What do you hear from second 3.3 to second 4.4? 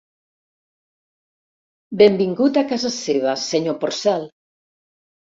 senyor Porcel.